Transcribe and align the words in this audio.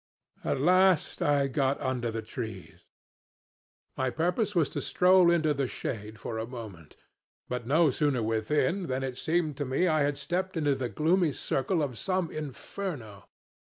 At 0.43 0.59
last 0.59 1.21
I 1.21 1.45
got 1.47 1.79
under 1.79 2.09
the 2.09 2.23
trees. 2.23 2.87
My 3.95 4.09
purpose 4.09 4.55
was 4.55 4.67
to 4.69 4.81
stroll 4.81 5.29
into 5.29 5.53
the 5.53 5.67
shade 5.67 6.19
for 6.19 6.39
a 6.39 6.47
moment; 6.47 6.95
but 7.47 7.67
no 7.67 7.91
sooner 7.91 8.23
within 8.23 8.87
than 8.87 9.03
it 9.03 9.19
seemed 9.19 9.57
to 9.57 9.63
me 9.65 9.87
I 9.87 10.01
had 10.01 10.17
stepped 10.17 10.57
into 10.57 10.83
a 10.83 10.89
gloomy 10.89 11.33
circle 11.33 11.83
of 11.83 11.99
some 11.99 12.31
Inferno. 12.31 13.25